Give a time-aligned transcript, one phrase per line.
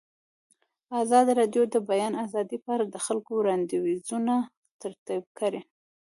[1.01, 4.33] ازادي راډیو د د بیان آزادي په اړه د خلکو وړاندیزونه
[4.81, 5.61] ترتیب کړي.